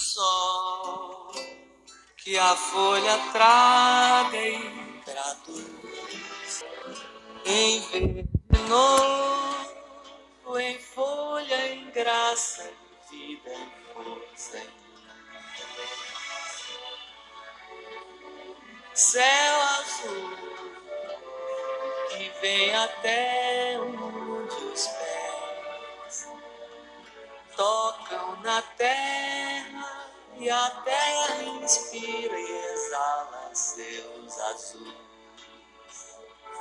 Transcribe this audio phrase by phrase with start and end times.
[0.00, 1.30] sol
[2.16, 6.64] que a folha traga e traduz
[7.44, 8.28] em verde
[8.68, 14.70] novo, em folha, em graça, em vida, em força, em
[18.94, 20.38] céu azul
[22.08, 26.28] que vem até onde os pés
[27.54, 29.09] tocam na terra
[30.40, 35.19] e a terra inspira e exala seus azuis.